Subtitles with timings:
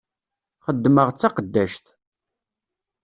[0.65, 1.85] Xeddmeɣ d taqeddact.